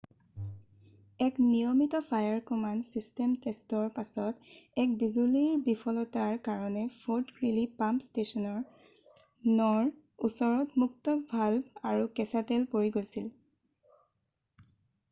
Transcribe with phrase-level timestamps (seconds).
[1.25, 8.49] এক নিয়মিত fire command system টেষ্টৰ পাছত এক বিজুলীৰ বিফলতাৰ কাৰণে ফৰ্ট গ্ৰীলি পাম্প ষ্টেছন
[9.61, 9.87] 9 ৰ
[10.31, 14.69] ওচৰত মুক্ত ভাল্ভ আৰু কেঁচা তেল পৰি গৈছিল৷